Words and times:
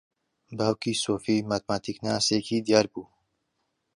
باوکی 0.57 0.93
سۆفی 1.03 1.35
ماتماتیکناسێکی 1.51 2.57
دیار 2.67 2.85
بوو. 2.91 3.03